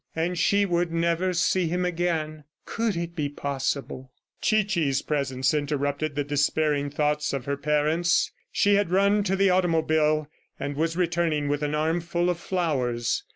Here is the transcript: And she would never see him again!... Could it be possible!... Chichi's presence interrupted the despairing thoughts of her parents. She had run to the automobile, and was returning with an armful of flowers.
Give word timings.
And 0.15 0.35
she 0.35 0.65
would 0.65 0.91
never 0.91 1.31
see 1.31 1.67
him 1.67 1.85
again!... 1.85 2.45
Could 2.65 2.95
it 2.97 3.15
be 3.15 3.29
possible!... 3.29 4.11
Chichi's 4.41 5.03
presence 5.03 5.53
interrupted 5.53 6.15
the 6.15 6.23
despairing 6.23 6.89
thoughts 6.89 7.33
of 7.33 7.45
her 7.45 7.55
parents. 7.55 8.31
She 8.51 8.73
had 8.73 8.89
run 8.89 9.23
to 9.25 9.35
the 9.35 9.51
automobile, 9.51 10.27
and 10.59 10.75
was 10.75 10.97
returning 10.97 11.49
with 11.49 11.61
an 11.61 11.75
armful 11.75 12.31
of 12.31 12.39
flowers. 12.39 13.21